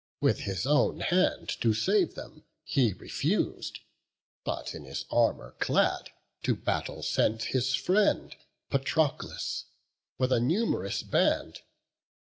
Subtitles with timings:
[0.19, 3.81] With his own hand to save them he refus'd;
[4.43, 6.09] But, in his armour clad,
[6.41, 8.35] to battle sent His friend
[8.71, 9.65] Patroclus,
[10.17, 11.61] with a num'rous band.